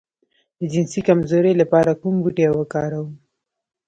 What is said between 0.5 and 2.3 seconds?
د جنسي کمزوری لپاره کوم